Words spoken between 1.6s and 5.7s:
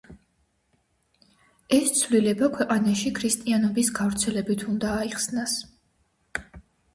ეს ცვლილება ქვეყანაში ქრისტიანობის გავრცელებით უნდა აიხსნას.